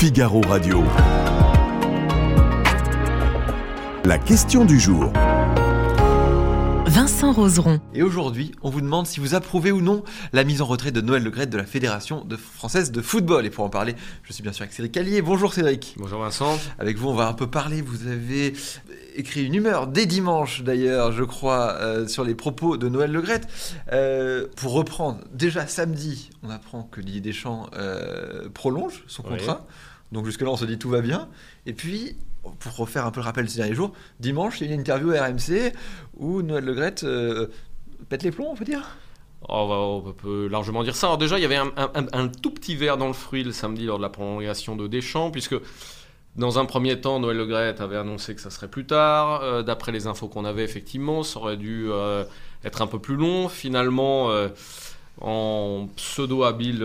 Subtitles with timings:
[0.00, 0.84] Figaro Radio.
[4.04, 5.10] La question du jour.
[6.88, 7.80] Vincent Roseron.
[7.92, 10.02] Et aujourd'hui, on vous demande si vous approuvez ou non
[10.32, 13.44] la mise en retrait de Noël Legrette de la Fédération de française de football.
[13.44, 15.20] Et pour en parler, je suis bien sûr avec Cédric Callier.
[15.20, 15.94] Bonjour Cédric.
[15.98, 16.58] Bonjour Vincent.
[16.78, 17.82] Avec vous, on va un peu parler.
[17.82, 18.54] Vous avez
[19.16, 23.46] écrit une humeur dès dimanche d'ailleurs, je crois, euh, sur les propos de Noël Legrette.
[23.92, 29.38] Euh, pour reprendre, déjà samedi, on apprend que Didier Deschamps euh, prolonge son Oui.
[30.12, 31.28] Donc jusque-là, on se dit tout va bien.
[31.66, 32.16] Et puis,
[32.60, 34.80] pour refaire un peu le rappel de ces derniers jours, dimanche, il y a une
[34.80, 35.72] interview à RMC
[36.16, 37.48] où Noël Legrette euh,
[38.08, 38.96] pète les plombs, on peut dire?
[39.42, 41.08] Oh, on, va- on peut largement dire ça.
[41.08, 43.98] Alors déjà, il y avait un, tout petit verre dans le fruit le samedi lors
[43.98, 45.56] de la prolongation de Deschamps, puisque
[46.36, 49.42] dans un premier temps, Noël Le Graët avait annoncé que ça serait plus tard.
[49.42, 52.24] Euh, D'après les infos qu'on avait, effectivement, ça aurait dû euh,
[52.64, 53.48] être un peu plus long.
[53.48, 54.30] Finalement,
[55.20, 56.84] en pseudo-habile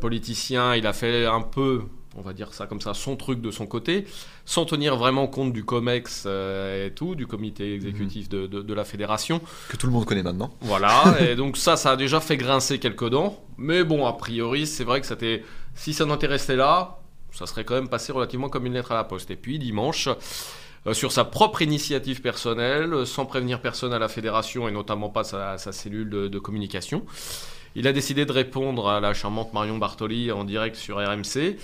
[0.00, 1.82] politicien, il a fait un peu,
[2.16, 4.04] on va dire ça comme ça, son truc de son côté,
[4.44, 8.74] sans tenir vraiment compte du COMEX euh, et tout, du comité exécutif de- de- de
[8.74, 9.40] la fédération.
[9.68, 10.50] Que tout le monde connaît maintenant.
[10.60, 13.42] Voilà, et donc ça, ça a déjà fait grincer quelques dents.
[13.56, 15.42] Mais bon, a priori, c'est vrai que c'était.
[15.74, 16.98] Si ça n'intéressait là,
[17.30, 19.30] ça serait quand même passé relativement comme une lettre à la poste.
[19.30, 20.08] Et puis dimanche,
[20.86, 25.24] euh, sur sa propre initiative personnelle, sans prévenir personne à la fédération et notamment pas
[25.24, 27.06] sa, sa cellule de, de communication,
[27.74, 31.56] il a décidé de répondre à la charmante Marion Bartoli en direct sur RMC.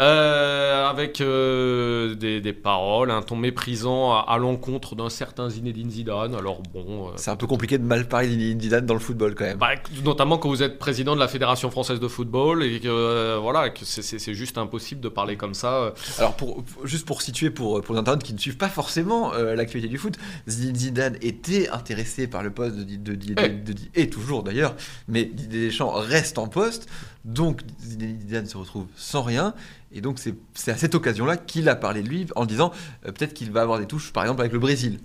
[0.00, 5.90] Euh, avec euh, des, des paroles, un ton méprisant à, à l'encontre d'un certain Zinedine
[5.90, 6.34] Zidane.
[6.34, 9.34] Alors bon, euh, C'est un peu compliqué de mal parler d'Indy Zidane dans le football
[9.34, 9.58] quand même.
[9.58, 9.70] bah,
[10.04, 13.84] notamment quand vous êtes président de la Fédération française de football et que voilà que
[13.84, 15.92] c'est- juste impossible de parler comme ça.
[16.18, 19.88] Alors pour, juste pour situer pour, pour les internautes qui ne suivent pas forcément l'actualité
[19.88, 20.14] du foot,
[20.48, 23.48] Zinedine Zidane était intéressé par le poste de, de, de, Eh.
[23.48, 24.74] de Di- et toujours d'ailleurs,
[25.08, 26.88] mais Didier Deschamps reste en poste,
[27.24, 29.54] donc Zinedine Zidane se retrouve sans rien,
[29.92, 32.72] et donc c'est à cette occasion-là qu'il a parlé de lui en disant
[33.06, 35.00] euh, peut-être qu'il va avoir des touches par exemple avec le Brésil.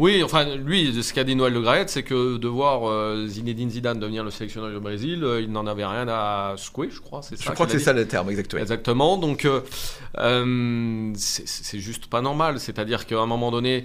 [0.00, 3.68] Oui, enfin lui, ce qu'a dit Noël Le Graët, c'est que de voir euh, Zinedine
[3.68, 7.22] Zidane devenir le sélectionneur du Brésil, euh, il n'en avait rien à secouer, je crois.
[7.22, 8.62] C'est Je ça crois que c'est ça le terme exactement.
[8.62, 9.18] Exactement.
[9.18, 12.60] Donc, euh, c'est juste pas normal.
[12.60, 13.84] C'est-à-dire qu'à un moment donné,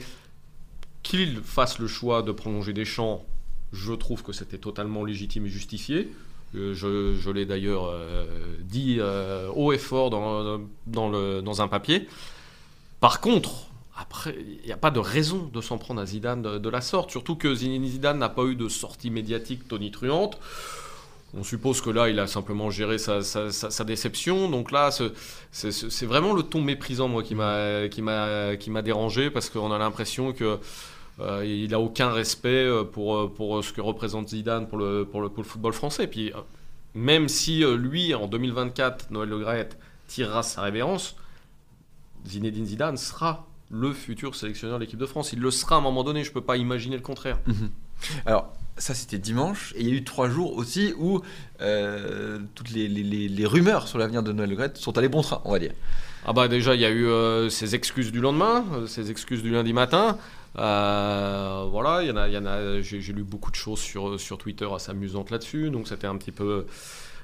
[1.04, 3.26] qu'il fasse le choix de prolonger Deschamps,
[3.74, 6.14] je trouve que c'était totalement légitime et justifié.
[6.54, 8.26] Je l'ai d'ailleurs euh,
[8.62, 12.08] dit euh, haut et fort dans, dans, le, dans un papier.
[13.02, 13.68] Par contre,
[13.98, 17.12] après, il n'y a pas de raison de s'en prendre à Zidane de, la sorte.
[17.12, 20.38] Surtout que Zidane n'a pas eu de sortie médiatique tonitruante.
[21.38, 24.50] On suppose que là, il a simplement géré sa, sa- déception.
[24.50, 25.12] Donc là, ce-
[25.52, 30.58] c'est vraiment le ton méprisant, moi, qui m'a dérangé parce qu'on a l'impression que
[31.20, 35.06] euh, il a aucun respect euh, pour euh, pour ce que représente Zidane pour le
[35.06, 36.08] pour le, pour le football français.
[36.08, 36.32] Puis
[36.94, 39.78] même si lui, en 2024, Noël Le Graët
[40.08, 41.16] tirera sa révérence,
[42.28, 45.34] Zinedine Zidane sera le futur sélectionneur de l'équipe de France.
[45.34, 46.24] Il le sera à un moment donné.
[46.24, 47.40] Je peux pas imaginer le contraire.
[48.26, 51.22] Alors, ça c'était dimanche, et il y a eu trois jours aussi où
[51.62, 55.08] euh, toutes les, les- les- les rumeurs sur l'avenir de Noël Le Graët sont allées
[55.10, 55.72] bon train, on va dire.
[56.26, 59.52] Ah bah déjà il y a eu euh, ces excuses du lendemain, ces excuses du
[59.52, 60.18] lundi matin.
[60.58, 62.82] Euh, voilà, il y en a, il y en a.
[62.82, 66.32] J'ai lu beaucoup de choses sur sur Twitter assez amusantes là-dessus, donc c'était un petit
[66.32, 66.66] peu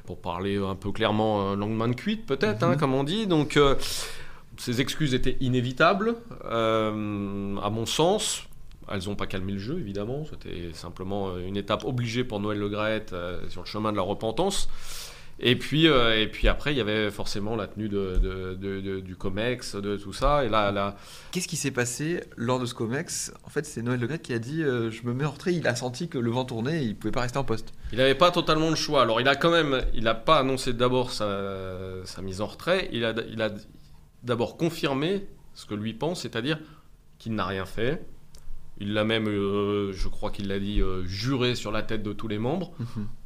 [0.06, 3.28] pour parler un peu clairement euh, langue de cuite peut-être, hein, comme on dit.
[3.28, 3.76] Donc euh,
[4.58, 8.44] ces excuses étaient inévitables à mon sens.
[8.92, 10.26] Elles n'ont pas calmé le jeu, évidemment.
[10.30, 13.16] C'était simplement une étape obligée pour Noël Le Graët
[13.48, 14.68] sur le chemin de la repentance.
[15.44, 18.80] Et puis, euh, et puis après, il y avait forcément la tenue de, de- de-
[18.80, 20.46] de- du COMEX, de tout ça.
[20.46, 20.96] Et là, là
[21.32, 23.34] Qu'est-ce qui s'est passé lors de ce COMEX?
[23.44, 25.54] En fait, c'est Noël Le qui a dit euh, Je me mets en retrait.
[25.56, 27.74] Il a senti que le vent tournait et il pouvait pas rester en poste.
[27.92, 29.02] il n'avait pas totalement le choix.
[29.02, 32.88] Alors, il a quand même, il n'a pas annoncé d'abord sa, sa mise en retrait.
[32.92, 33.50] Il a, il a
[34.24, 35.26] d'abord confirmé
[35.56, 36.60] ce que lui pense, c'est-à-dire
[37.18, 38.06] qu'il n'a rien fait.
[38.82, 42.14] Il l'a même, euh, je crois qu'il l'a dit, euh, juré sur la tête de
[42.14, 42.72] tous les membres.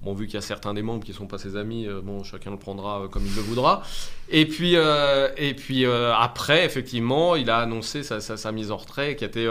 [0.01, 2.23] Bon, vu qu'il y a certains des membres qui sont pas ses amis, euh, bon,
[2.23, 3.81] chacun le prendra comme il le voudra.
[4.29, 9.16] Et puis, et puis après, effectivement, il a annoncé sa, sa- sa mise en retrait,
[9.16, 9.47] qui était,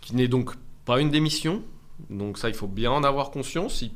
[0.00, 0.50] qui n'est donc
[0.84, 1.62] pas une démission.
[2.10, 3.82] Donc ça, il faut bien en avoir conscience.
[3.82, 3.92] Il-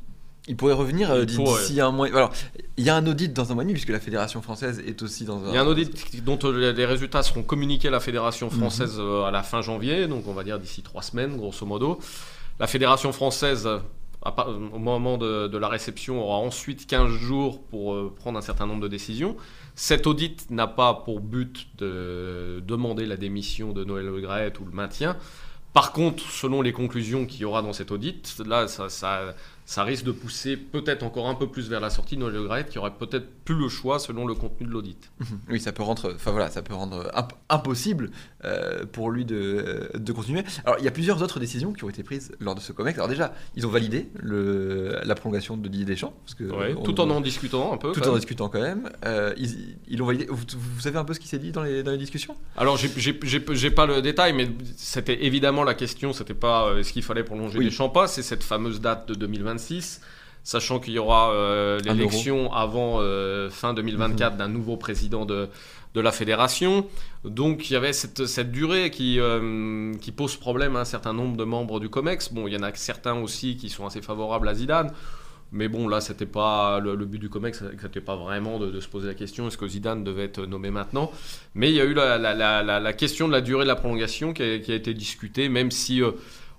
[0.49, 1.25] Il pourrait revenir euh,
[1.57, 2.07] d'ici un mois.
[2.07, 2.33] Alors,
[2.77, 5.03] il y a un audit dans un mois et demi, puisque la Fédération française est
[5.03, 5.49] aussi dans un.
[5.49, 8.97] Il y a un audit dont euh, les résultats seront communiqués à la Fédération française
[8.99, 11.99] euh, à la fin janvier, donc on va dire d'ici trois semaines, grosso modo.
[12.61, 13.79] La Fédération française, euh,
[14.73, 18.83] au moment de, de la réception, aura ensuite 15 jours pour prendre un certain nombre
[18.83, 19.37] de décisions.
[19.75, 24.65] Cet audit n'a pas pour but de demander la démission de Noël Le Graët ou
[24.65, 25.17] le maintien.
[25.75, 29.35] Par contre, selon les conclusions qu'il y aura dans cet audit, là, ça, ça-
[29.69, 32.79] ça risque de pousser peut-être encore un peu plus vers la sortie de Noël qui
[32.79, 35.11] aurait peut-être plus le choix selon le contenu de l'audit.
[35.51, 38.11] Oui, ça peut rendre, enfin voilà, ça peut rendre imp- impossible
[38.45, 40.45] euh, pour lui de, de continuer.
[40.65, 42.97] Alors, il y a plusieurs autres décisions qui ont été prises lors de ce COMEX.
[42.97, 46.83] Alors déjà, ils ont validé le, la prolongation de Didier Deschamps, parce que Ouais, on-
[46.83, 47.91] tout en en discutant un peu.
[47.93, 48.15] tout en même.
[48.17, 48.89] discutant quand même.
[49.05, 50.27] Euh, ils ils l'ont validé.
[50.31, 52.37] Vous, vous savez un peu ce qui s'est dit dans les, dans les discussions?
[52.57, 57.03] Alors, j'ai- pas le détail, mais c'était évidemment la question, c'était pas euh, est-ce qu'il
[57.03, 57.65] fallait prolonger Oui.
[57.65, 60.01] les champs pas, c'est cette fameuse date de 2026,
[60.45, 64.39] sachant qu'il y aura euh, l'élection avant euh, fin 2024 Mhm.
[64.39, 65.49] d'un nouveau président de,
[65.95, 66.87] de la fédération.
[67.25, 71.13] Donc, il y avait cette, cette durée qui, euh, qui pose problème à un certain
[71.13, 72.33] nombre de membres du COMEX.
[72.33, 74.93] Bon, il y en a certains aussi qui sont assez favorables à Zidane.
[75.53, 78.81] Mais bon, là, c'était pas le, le but du COMEX, c'était pas vraiment de, de
[78.81, 81.11] se poser la question est-ce que Zidane devait être nommé maintenant?
[81.55, 83.69] Mais il y a eu la, la- la- la- la question de la durée de
[83.69, 86.11] la prolongation qui a, qui a été discutée, même si, euh,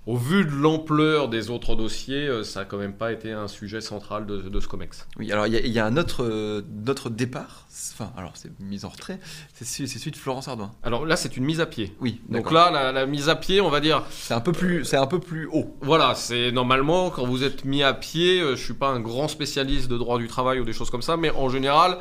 [0.08, 3.46] au vu de l'ampleur des autres dossiers, euh, ça n'a quand même pas été un
[3.46, 5.06] sujet central de, de ce COMEX.
[5.18, 6.62] Oui, alors il y, a- il y a un autre, euh,
[7.10, 7.66] départ.
[7.92, 9.20] Enfin, alors c'est mise en retrait.
[9.52, 10.70] C'est celui de Florence Ardouin.
[10.82, 11.94] Alors là, c'est une mise à pied.
[12.00, 14.84] Oui, Donc là, la, la mise à pied, on va dire, c'est un peu plus,
[14.86, 15.76] c'est un peu plus haut.
[15.82, 19.28] voilà, c'est normalement, quand vous êtes mis à pied, euh, je suis pas un grand
[19.28, 21.98] spécialiste de droit du travail ou des choses comme ça, mais en général,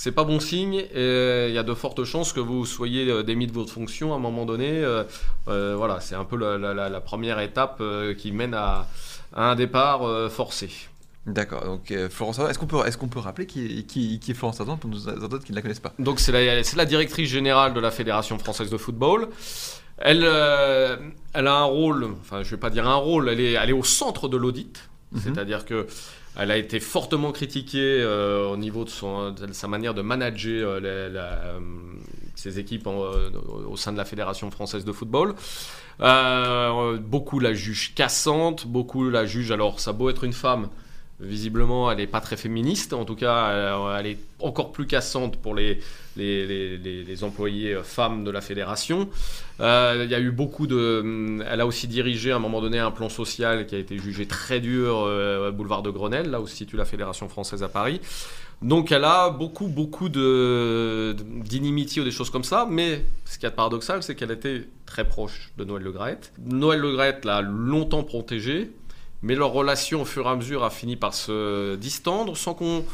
[0.00, 3.10] c'est pas bon signe et euh, il y a de fortes chances que vous soyez
[3.10, 4.70] euh, démis de votre fonction à un moment donné.
[4.72, 7.82] euh, voilà, c'est un peu la, la- la- la première étape
[8.18, 8.86] qui mène à,
[9.34, 10.68] à un départ forcé.
[11.26, 11.64] D'accord.
[11.64, 14.34] Donc euh, Florence est-ce qu'on peut, est-ce qu'on peut rappeler qui est, qui, qui est
[14.34, 15.92] Florence Ardouin pour nos autres qui ne la connaissent pas?
[15.98, 19.28] Donc c'est la, la directrice générale de la Fédération française de football.
[19.98, 20.96] Elle, euh,
[21.34, 23.74] elle a un rôle, enfin je vais pas dire un rôle, elle est, elle est
[23.74, 24.88] au centre de l'audit.
[25.12, 25.20] Mhm.
[25.24, 25.86] C'est-à-dire que
[26.38, 31.58] elle a été fortement critiquée euh, au niveau de, sa manière de manager euh, euh,
[32.36, 35.34] ses équipes au sein de la Fédération française de football.
[35.98, 40.68] Beaucoup la jugent cassante, beaucoup la jugent, alors ça a beau être une femme,
[41.20, 45.36] visiblement elle n'est pas très féministe, en tout cas euh, elle est encore plus cassante
[45.36, 45.80] pour les,
[46.16, 46.46] les,
[46.78, 49.08] les- employés euh, femmes de la fédération.
[49.60, 51.00] Euh, y a eu beaucoup de...
[51.02, 53.98] hum, Elle a aussi dirigé à un moment donné un plan social qui a été
[53.98, 57.68] jugé très dur euh, boulevard de Grenelle, là où se situe la Fédération française à
[57.68, 58.00] Paris.
[58.62, 63.46] Donc elle a beaucoup, beaucoup de- d'inimitié ou des choses comme ça, mais ce qui
[63.46, 66.32] est paradoxal, c'est qu'elle était très proche de Noël Le Graët.
[66.44, 68.70] Noël Le Graët l'a longtemps protégée,
[69.22, 72.84] mais leur relation au fur et à mesure a fini par se distendre sans qu'on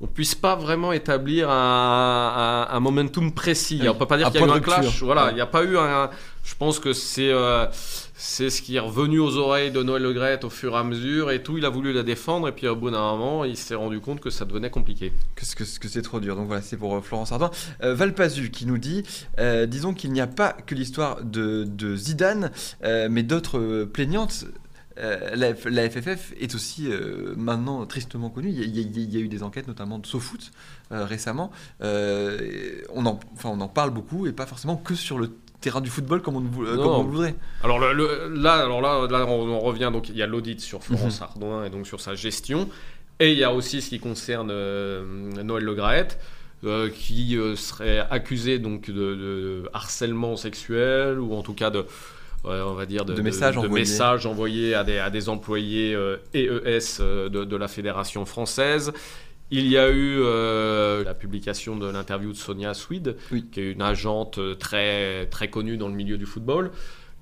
[0.00, 3.80] on puisse pas vraiment établir un, un- un momentum précis.
[3.82, 4.74] Oui, on peut pas dire qu'il y a eu un rupture.
[4.80, 5.02] clash.
[5.02, 5.30] Voilà, Ouais.
[5.32, 6.08] il n'y a pas eu un.
[6.44, 7.66] Je pense que c'est euh,
[8.14, 10.84] c'est ce qui est revenu aux oreilles de Noël Le Graët au fur et à
[10.84, 11.58] mesure et tout.
[11.58, 14.20] Il a voulu la défendre et puis au bout d'un moment, il s'est rendu compte
[14.20, 15.12] que ça devenait compliqué.
[15.34, 16.36] que, ce- que, que c'est trop dur.
[16.36, 17.50] Donc voilà, c'est pour euh, Florence Ardouin.
[17.82, 19.02] Euh, Valpazu qui nous dit
[19.40, 22.52] euh, disons qu'il n'y a pas que l'histoire de, de Zidane,
[22.84, 24.44] mais d'autres plaignantes.
[24.98, 25.36] Euh,
[25.66, 28.48] la, FFF est aussi euh, maintenant tristement connue.
[28.50, 30.50] Il y, a, il y eu des enquêtes, notamment de SoFoot
[30.92, 31.50] euh, récemment.
[31.80, 35.30] On, en, enfin, on en parle beaucoup et pas forcément que sur le
[35.60, 37.34] terrain du football comme on, euh, comme voudrait.
[37.64, 40.60] Alors le- le- là, alors là, là, on, on revient donc il y a l'audit
[40.60, 41.26] sur Florence Mhm.
[41.26, 42.68] Ardouin et donc sur sa gestion,
[43.20, 45.04] et il y a aussi ce qui concerne euh,
[45.42, 46.18] Noël Le Graët.
[46.64, 51.86] euh, qui serait accusé donc de, de harcèlement sexuel ou en tout cas de
[52.44, 53.84] on va dire de, De messages envoyés.
[53.84, 58.92] messages envoyés à des, à des employés euh, EES euh, de, la fédération française.
[59.50, 63.46] Il y a eu euh, la publication de l'interview de Sonia Swede, Oui.
[63.50, 66.70] qui est une agente très, très connue dans le milieu du football,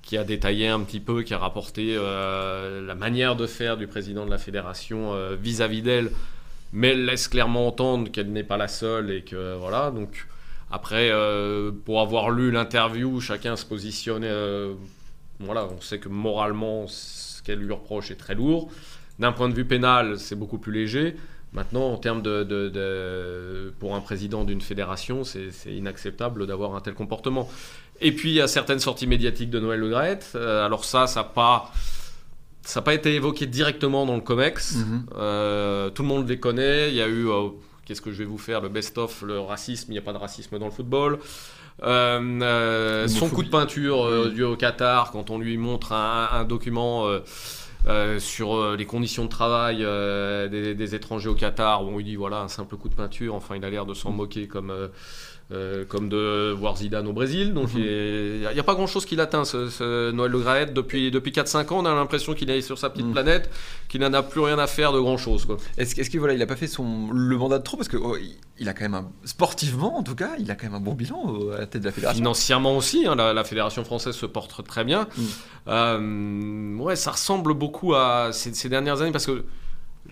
[0.01, 3.87] qui a détaillé un petit peu, qui a rapporté euh, la manière de faire du
[3.87, 6.11] président de la fédération euh, vis-à-vis d'elle,
[6.73, 9.89] mais elle laisse clairement entendre qu'elle n'est pas la seule et que voilà.
[9.91, 10.27] Donc
[10.69, 11.09] après,
[11.85, 14.25] pour avoir lu l'interview, chacun se positionne.
[15.39, 18.69] Voilà, on sait que moralement, ce qu'elle lui reproche est très lourd.
[19.19, 21.15] D'un point de vue pénal, c'est beaucoup plus léger.
[21.53, 26.81] Maintenant, en termes de, de- de- pour un président d'une fédération, c'est inacceptable d'avoir un
[26.81, 27.49] tel comportement.
[28.01, 30.33] Et puis, il y a certaines sorties médiatiques de Noël Le Graët.
[30.35, 31.71] Euh, alors ça, ça n'a pas,
[32.63, 34.75] ça n'a pas été évoqué directement dans le COMEX.
[34.75, 35.05] Mhm.
[35.15, 36.89] Euh, tout le monde les connaît.
[36.89, 37.47] Il y a eu, euh,
[37.87, 39.91] qu'est-ce que je vais vous faire, le best-of, le racisme.
[39.91, 41.19] Il n'y a pas de racisme dans le football.
[41.83, 46.27] Euh, euh, son coup de peinture euh, dû au Qatar quand on lui montre un,
[46.31, 47.07] un document
[47.87, 51.97] euh, sur euh, les conditions de travail euh, des, des étrangers au Qatar où on
[51.97, 53.35] lui dit voilà un simple coup de peinture.
[53.35, 54.73] Enfin, il a l'air de s'en moquer comme.
[55.51, 57.53] Euh, euh, comme de voir Zidane au Brésil.
[57.53, 57.79] Donc Mhm.
[57.81, 60.73] il n'y a, pas grand chose qui l'atteint, ce, ce Noël Le Graët.
[60.73, 63.13] Depuis, depuis 4-5 ans, on a l'impression qu'il est sur sa petite Mhm.
[63.13, 63.49] planète,
[63.87, 65.45] qu'il n'en a plus rien à faire de grand chose.
[65.45, 65.57] Quoi.
[65.77, 67.77] Est-ce est-ce que voilà, il a pas fait son le mandat de trop?
[67.77, 68.17] Parce que oh,
[68.59, 70.93] il- a quand même un, sportivement en tout cas, il a quand même un bon
[70.93, 72.17] bilan au- à la tête de la fédération.
[72.17, 75.07] Financièrement aussi, hein, la, la fédération française se porte très bien.
[75.17, 75.21] Mm.
[75.69, 79.43] Euh, ouais, ça ressemble beaucoup à ces, ces dernières années parce que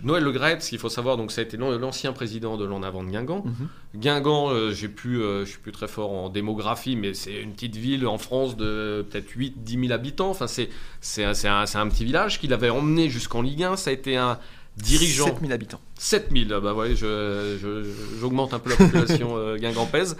[0.02, 2.64] Noël Le Graët, ce qu'il faut savoir, donc ça a été l'an- l'ancien président de
[2.64, 3.44] l'en avant de Guingamp.
[3.44, 3.68] Mhm.
[3.96, 7.52] Guingamp, euh, j'ai pu, euh, je suis plus très fort en démographie, mais c'est une
[7.52, 10.30] petite ville en France de peut-être 8-10 000 habitants.
[10.30, 10.68] Enfin, c'est
[11.00, 13.76] c'est un, un- un petit village qu'il avait emmené jusqu'en Ligue 1.
[13.76, 14.38] Ça a été un
[14.76, 15.26] dirigeant.
[15.26, 15.80] 7000 habitants.
[15.98, 17.84] 7000, ah bah ouais, je- je-
[18.20, 20.16] j'augmente un peu la population euh, guingampaise.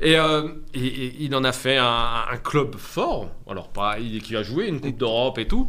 [0.00, 3.30] Et, euh, et- et il en a fait un, un club fort.
[3.48, 5.68] Alors, pas, il, qui a joué une Coupe d'Europe et tout.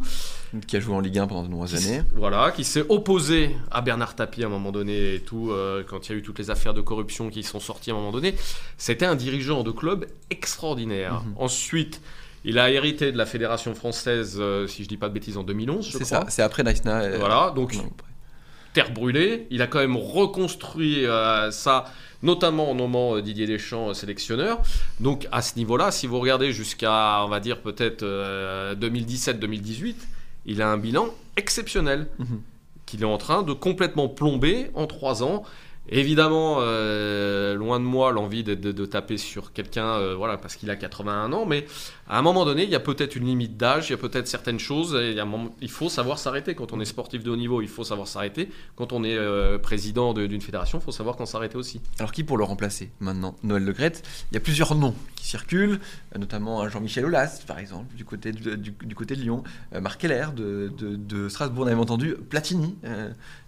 [0.66, 2.02] Qui a joué en Ligue 1 pendant de nombreuses années.
[2.14, 6.08] Voilà, qui s'est opposé à Bernard Tapie à un moment donné et tout, euh, quand
[6.08, 8.12] il y a eu toutes les affaires de corruption qui sont sorties à un moment
[8.12, 8.34] donné.
[8.78, 11.22] C'était un dirigeant de club extraordinaire.
[11.24, 11.34] Mhm.
[11.36, 12.00] Ensuite,
[12.44, 15.42] il a hérité de la Fédération française, euh, si je dis pas de bêtises, en
[15.44, 16.20] 2011, je C'est crois.
[16.20, 17.16] ça, c'est après Naïsna.
[17.18, 17.90] Voilà, donc non,
[18.72, 19.46] terre brûlée.
[19.50, 21.84] Il a quand même reconstruit euh, ça,
[22.22, 24.60] notamment en nommant euh, Didier Deschamps euh, sélectionneur.
[25.00, 29.94] Donc à ce niveau-là, si vous regardez jusqu'à, on va dire peut-être euh, 2017-2018,
[30.46, 32.40] il a un bilan exceptionnel Mhm.
[32.86, 35.42] qu'il est en train de complètement plomber en trois ans.
[35.92, 40.76] Évidemment, euh, loin de moi l'envie de, taper sur quelqu'un, euh, voilà, parce qu'il a
[40.76, 41.66] 81 ans, mais
[42.08, 44.28] à un moment donné, il y a peut-être une limite d'âge, il y a peut-être
[44.28, 44.96] certaines choses,
[45.60, 46.54] il, faut savoir s'arrêter.
[46.54, 48.50] Quand on est sportif de haut niveau, il faut savoir s'arrêter.
[48.76, 51.80] Quand on est euh, président de- d'une fédération, il faut savoir quand s'arrêter aussi.
[51.98, 53.34] Alors qui pour le remplacer maintenant?
[53.42, 55.80] Noël Le Graët Il y a plusieurs noms qui circulent,
[56.16, 59.42] notamment Jean-Michel Aulas par exemple, du côté de, du, côté de Lyon,
[59.80, 62.76] Marc Keller de, de- Strasbourg, on avait entendu Platini.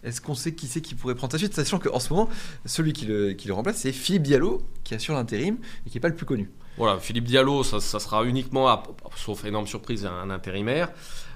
[0.05, 1.55] Est-ce qu'on sait qui c'est qui pourrait prendre sa suite?
[1.55, 2.29] Sachant qu'en ce moment,
[2.65, 6.17] celui qui le, remplace, c'est Philippe Diallo, qui assure l'intérim et qui n'est pas le
[6.17, 6.51] plus connu.
[6.79, 8.83] Voilà, Philippe Diallo, ça, sera uniquement,
[9.17, 10.89] sauf énorme surprise, un intérimaire.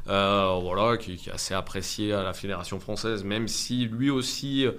[0.08, 4.64] euh, voilà, qui, qui est assez apprécié à la Fédération française, même si lui aussi
[4.64, 4.72] euh,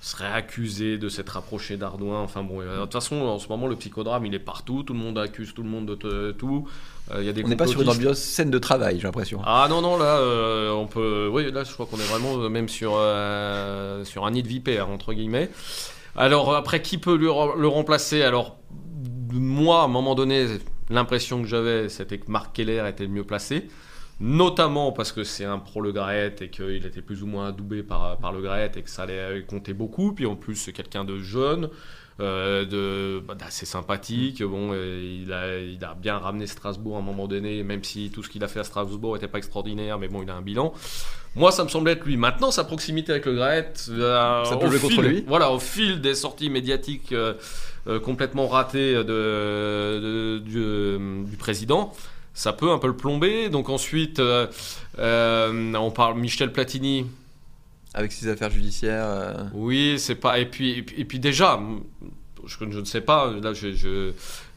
[0.00, 2.20] serait accusé de s'être rapproché d'Ardouin.
[2.20, 4.82] Enfin bon, euh, de toute façon, en ce moment, le psychodrame, il est partout.
[4.82, 6.68] Tout le monde accuse tout le monde de tout.
[7.10, 9.04] Euh, Il y a des On n'est pas sur une ambiance scène de travail, j'ai
[9.04, 9.40] l'impression.
[9.44, 11.28] Ah non, non, là, euh, on peut.
[11.32, 14.48] Oui, là, je crois qu'on est vraiment euh, même sur, euh, sur un nid de
[14.48, 15.50] vipère, entre guillemets.
[16.16, 18.22] Alors, après, qui peut le, re- le remplacer?
[18.22, 18.58] Alors,
[19.32, 20.46] moi, à un moment donné,
[20.90, 23.68] l'impression que j'avais, c'était que Marc Keller était le mieux placé.
[24.20, 27.84] Notamment parce que c'est un pro Le Graët et qu'il était plus ou moins adoubé
[27.84, 30.12] par, par Le Graët et que ça allait compter beaucoup.
[30.12, 31.68] Puis en plus, c'est quelqu'un de jeune,
[32.20, 34.42] euh, de, bah, d'assez sympathique.
[34.42, 38.10] Bon, euh, il, a, il a bien ramené Strasbourg à un moment donné, même si
[38.10, 40.42] tout ce qu'il a fait à Strasbourg n'était pas extraordinaire, mais bon, il a un
[40.42, 40.72] bilan.
[41.36, 42.16] Moi, ça me semblait être lui.
[42.16, 45.24] Maintenant, sa proximité avec le Graët, euh, Ça peut contre fil- lui.
[45.28, 47.34] Voilà, au fil des sorties médiatiques euh,
[47.86, 51.92] euh, complètement ratées de, de- du, du président,
[52.34, 53.50] ça peut un peu le plomber.
[53.50, 54.46] Donc ensuite, euh,
[54.98, 57.06] euh, on parle Michel Platini.
[57.94, 59.06] Avec ses affaires judiciaires.
[59.06, 60.38] euh, Oui, c'est pas.
[60.38, 61.58] Et puis, et puis, et puis déjà,
[62.46, 63.32] je, je ne sais pas.
[63.42, 64.12] Là, je, je,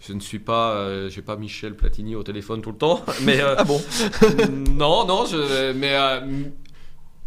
[0.05, 0.71] je ne suis pas.
[0.73, 3.03] euh, J'ai pas Michel Platini au téléphone tout le temps.
[3.23, 3.81] Mais euh, Ah bon
[4.71, 5.25] non, non.
[5.75, 6.19] Mais euh,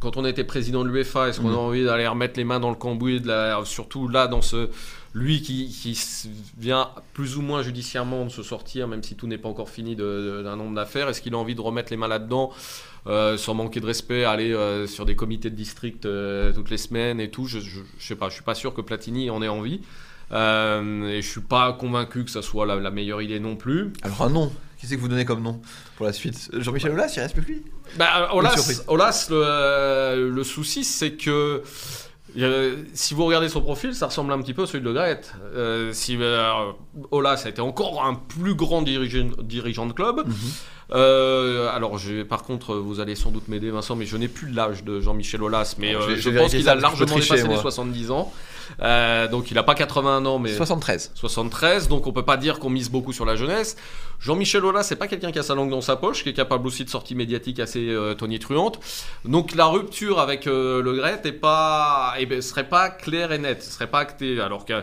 [0.00, 1.54] quand on était président de l'UEFA, est-ce qu'on Mhm.
[1.54, 4.68] a envie d'aller remettre les mains dans le cambouis, de la, surtout là dans ce
[5.14, 5.96] lui qui,
[6.58, 9.94] vient plus ou moins judiciairement de se sortir, même si tout n'est pas encore fini
[9.94, 12.50] d'un nombre d'affaires, est-ce qu'il a envie de remettre les mains là-dedans
[13.06, 16.78] euh, sans manquer de respect, aller euh, sur des comités de district euh, toutes les
[16.78, 17.46] semaines et tout?
[17.46, 19.80] Je, je, je sais pas, je suis pas sûr que Platini en ait envie.
[20.32, 23.92] Et je suis pas convaincu que ça soit la, la meilleure idée non plus.
[24.02, 25.60] Alors un nom, qui c'est que vous donnez comme nom
[25.96, 26.50] pour la suite?
[26.54, 27.62] Jean-Michel Aulas, il reste plus que lui?
[27.96, 28.30] Bah,
[29.30, 31.62] le souci, c'est que
[32.42, 34.92] euh, si vous regardez son profil, ça ressemble un petit peu à celui de Le
[34.92, 35.34] Graët.
[35.54, 36.72] Euh, si euh,
[37.10, 40.24] Olas a été encore un plus grand dirigeant, dirigeant de club.
[40.92, 41.98] Euh, alors,
[42.28, 45.42] par contre, vous allez sans doute m'aider, Vincent, mais je n'ai plus l'âge de Jean-Michel
[45.42, 47.62] Aulas, mais Je euh, je, je pense qu'il a largement tricher, dépassé les moi.
[47.62, 48.32] 70 ans.
[48.80, 51.12] Euh, donc, il n'a pas 80 ans, mais 73.
[51.14, 53.76] 73, donc on peut pas dire qu'on mise beaucoup sur la jeunesse.
[54.20, 56.66] Jean-Michel Aulas, c'est pas quelqu'un qui a sa langue dans sa poche, qui est capable
[56.66, 58.80] aussi de sorties médiatiques assez tonitruantes.
[59.26, 63.62] Donc la rupture avec Le Gret est pas, eh ben, serait pas claire et nette,
[63.62, 64.40] serait pas actée.
[64.40, 64.82] Alors que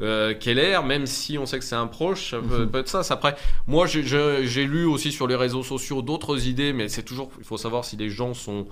[0.00, 2.70] euh, Keller, même si on sait que c'est un proche, ça peut, Mhm.
[2.70, 3.02] peut être ça.
[3.12, 7.44] Après, moi j'ai lu aussi sur les réseaux sociaux d'autres idées, mais c'est toujours, il
[7.44, 8.66] faut savoir si les gens sont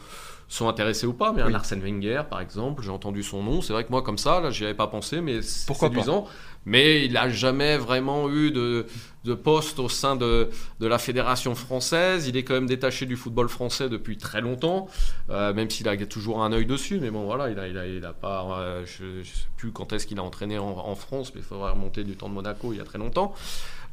[0.50, 1.33] sont intéressés ou pas.
[1.33, 1.54] Mais un.
[1.54, 3.62] Arsène Wenger, par exemple, j'ai entendu son nom.
[3.62, 6.26] C'est vrai que moi, comme ça, là, j'y avais pas pensé, mais c'est pas séduisant.
[6.66, 8.85] Mais il a jamais vraiment eu de,
[9.25, 12.26] de poste au sein de, de la fédération française.
[12.28, 14.87] Il est quand même détaché du football français depuis très longtemps,
[15.30, 16.99] euh, même s'il a toujours un œil dessus.
[17.00, 18.59] Mais bon, voilà, il a, il a, il a pas.
[18.59, 21.47] euh, je, je sais plus quand est-ce qu'il a entraîné en, en France, mais il
[21.47, 23.33] faudrait remonter du temps de Monaco il y a très longtemps.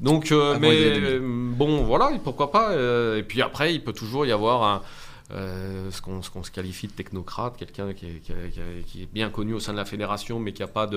[0.02, 1.56] Donc, euh, les mais années 2000.
[1.56, 2.74] bon, voilà, pourquoi pas.
[3.16, 4.82] et puis après, il peut toujours y avoir un
[5.31, 8.31] euh, ce qu'on se qualifie de technocrate, quelqu'un qui, est- qui
[8.86, 10.89] qui bien connu au sein de la fédération, mais qui n'a pas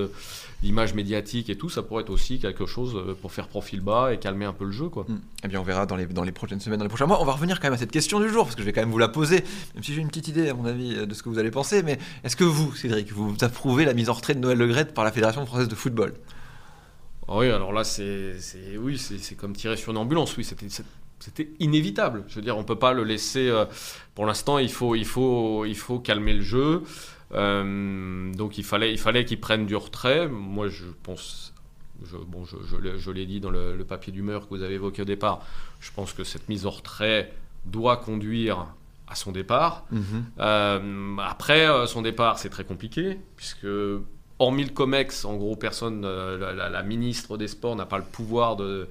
[0.63, 4.13] d'image médiatique et tout, ça pourrait être aussi quelque chose euh, pour faire profil bas
[4.13, 4.89] et calmer un peu le jeu.
[4.89, 5.05] Quoi.
[5.09, 5.19] Hmm.
[5.45, 7.21] Eh bien, on verra dans les, dans les prochaines semaines, dans les prochains mois.
[7.21, 8.83] On va revenir quand même à cette question du jour, parce que je vais quand
[8.83, 9.43] même vous la poser,
[9.75, 11.51] même si j'ai une petite idée, à mon avis, euh, de ce que vous allez
[11.51, 11.83] penser.
[11.83, 15.05] Mais est-ce que vous, Cédric, vous approuvez la mise en retrait de Noël Legrette par
[15.05, 16.15] la Fédération française de football?
[17.27, 18.35] Ah Oui, alors là, c'est
[18.79, 20.37] oui, c'est comme tirer sur une ambulance.
[20.37, 20.67] Oui, c'était
[21.21, 22.25] c'était inévitable.
[22.29, 23.49] Je veux dire, on peut pas le laisser.
[23.49, 23.65] euh,
[24.15, 26.83] pour l'instant, il faut, il faut, il faut calmer le jeu.
[27.33, 30.29] Euh, donc il fallait, il fallait qu'il prenne du retrait.
[30.29, 31.55] Moi, je pense.
[32.05, 34.63] Je, bon, je, je l'ai- je l'ai dit dans le, le papier d'humeur que vous
[34.63, 35.45] avez évoqué au départ.
[35.81, 37.33] Je pense que cette mise en retrait
[37.67, 38.67] doit conduire
[39.07, 39.85] à son départ.
[40.39, 43.67] Euh, après, son départ, c'est très compliqué, puisque
[44.39, 48.05] hormis le COMEX, en gros, personne, la, la- la ministre des Sports n'a pas le
[48.05, 48.89] pouvoir de,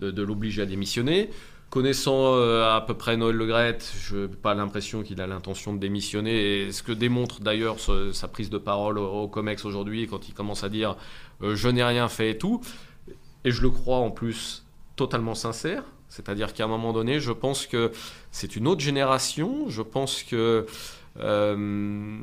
[0.00, 1.30] de- de l'obliger à démissionner.
[1.70, 5.78] Connaissant euh, à peu près Noël Legrette, je n'ai pas l'impression qu'il a l'intention de
[5.78, 6.62] démissionner.
[6.66, 10.28] Et ce que démontre d'ailleurs ce- sa prise de parole au, au COMEX aujourd'hui, quand
[10.28, 10.96] il commence à dire
[11.42, 12.60] euh, je n'ai rien fait et tout.
[13.44, 14.64] Et je le crois en plus
[14.96, 15.84] totalement sincère.
[16.08, 17.92] C'est-à-dire qu'à un moment donné, je pense que
[18.32, 19.66] c'est une autre génération.
[19.68, 20.66] Je pense que.
[21.20, 22.18] euh,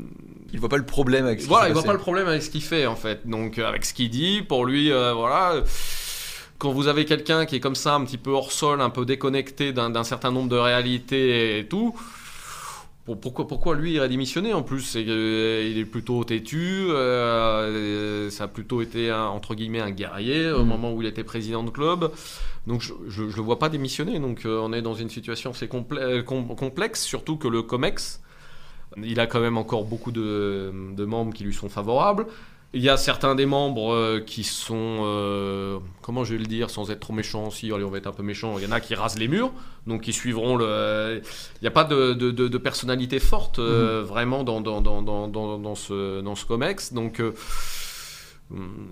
[0.52, 1.88] Il voit pas le problème avec ce qui voilà, il voit passé.
[1.88, 3.26] pas le problème avec ce qu'il fait en fait.
[3.26, 5.64] Donc avec ce qu'il dit, pour lui, euh, voilà.
[6.58, 9.06] Quand vous avez quelqu'un qui est comme ça, un petit peu hors sol, un peu
[9.06, 11.94] déconnecté d'un certain nombre de réalités et tout,
[13.06, 14.96] pour- pourquoi, pourquoi lui irait démissionner en plus?
[14.96, 20.52] Euh, Il est plutôt têtu, euh, ça a plutôt été un- entre guillemets un guerrier
[20.52, 20.68] au Mhm.
[20.68, 22.12] moment où il était président de club.
[22.66, 24.20] Donc je, je le vois pas démissionner.
[24.20, 25.86] Donc euh, on est dans une situation assez com-
[26.58, 28.20] complexe, surtout que le COMEX,
[29.02, 32.26] il a quand même encore beaucoup de, de membres qui lui sont favorables.
[32.74, 36.70] Il y a certains des membres euh, qui sont, euh, comment je vais le dire,
[36.70, 38.72] sans être trop méchant aussi, allez, on va être un peu méchant, il y en
[38.72, 39.52] a qui rasent les murs,
[39.88, 41.22] donc qui suivront le...
[41.24, 45.02] Il n'y a pas de, de, de- de personnalité forte euh, vraiment dans, dans, dans,
[45.02, 47.22] dans, dans, dans ce, dans ce COMEX, donc...
[47.22, 47.32] euh,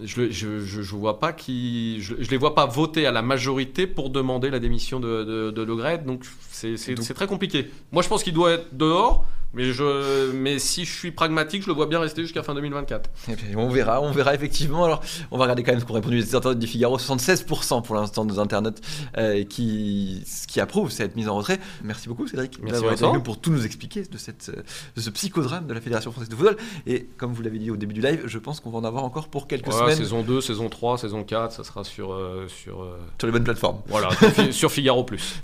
[0.03, 3.21] je, le- je, je, je vois pas qui, je, les vois pas voter à la
[3.21, 7.69] majorité pour demander la démission de, de, Le Gret, Donc- c'est très compliqué.
[7.91, 9.25] Moi, je pense qu'il doit être dehors,
[9.55, 13.09] mais je, mais si je suis pragmatique, je le vois bien rester jusqu'à fin 2024.
[13.29, 14.83] Et puis, on verra, on verra effectivement.
[14.83, 16.97] Alors, on va regarder quand même ce qu'ont répondu les internautes du Figaro.
[16.97, 18.81] 76% pour l'instant des internautes
[19.17, 21.59] euh, qui, qui approuvent cette mise en retrait.
[21.83, 24.51] Merci beaucoup, Cédric, Merci, d'avoir été nous pour tout nous expliquer de, cette,
[24.95, 26.57] de ce psychodrame de la Fédération française de football.
[26.85, 29.03] Et comme vous l'avez dit au début du live, je pense qu'on va en avoir
[29.03, 32.47] encore pour quelques Voilà, semaines saison 2, saison 3, saison 4, ça sera sur, euh,
[32.47, 33.79] sur, euh, sur les bonnes plateformes.
[33.87, 34.09] voilà,
[34.51, 35.33] sur Figaro Plus.